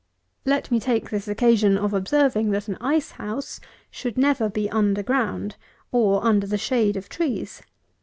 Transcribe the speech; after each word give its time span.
Let 0.45 0.71
me 0.71 0.79
take 0.79 1.11
this 1.11 1.27
occasion 1.27 1.77
of 1.77 1.93
observing, 1.93 2.49
that 2.49 2.67
an 2.67 2.75
ice 2.81 3.11
house 3.11 3.59
should 3.91 4.17
never 4.17 4.49
be 4.49 4.67
under 4.67 5.03
ground, 5.03 5.57
or 5.91 6.25
under 6.25 6.47
the 6.47 6.57
shade 6.57 6.97
of 6.97 7.07
trees. 7.07 7.61